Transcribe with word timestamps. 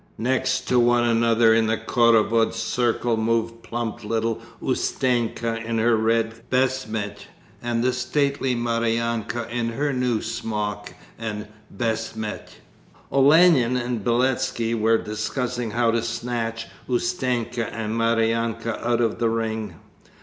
Next 0.17 0.67
to 0.69 0.79
one 0.79 1.03
another 1.03 1.53
in 1.53 1.67
the 1.67 1.77
khorovod 1.77 2.55
circle 2.55 3.17
moved 3.17 3.61
plump 3.61 4.03
little 4.03 4.41
Ustenka 4.59 5.63
in 5.63 5.77
her 5.77 5.95
red 5.95 6.41
beshmet 6.49 7.27
and 7.61 7.83
the 7.83 7.93
stately 7.93 8.55
Maryanka 8.55 9.47
in 9.51 9.69
her 9.73 9.93
new 9.93 10.19
smock 10.23 10.91
and 11.19 11.47
beshmet. 11.71 12.47
Olenin 13.11 13.77
and 13.77 14.03
Beletski 14.03 14.73
were 14.73 14.97
discussing 14.97 15.69
how 15.69 15.91
to 15.91 16.01
snatch 16.01 16.65
Ustenka 16.89 17.71
and 17.71 17.93
Maryanka 17.93 18.83
out 18.83 19.01
of 19.01 19.19
the 19.19 19.29
ring. 19.29 19.75